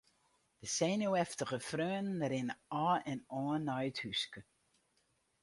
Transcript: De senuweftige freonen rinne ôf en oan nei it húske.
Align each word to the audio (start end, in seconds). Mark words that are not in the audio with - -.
De 0.61 0.67
senuweftige 0.75 1.57
freonen 1.69 2.19
rinne 2.31 2.55
ôf 2.85 2.99
en 3.11 3.19
oan 3.41 3.63
nei 3.67 3.83
it 3.89 3.99
húske. 4.03 4.41